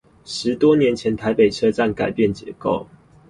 [0.25, 2.87] 十多年前台北車站改變結構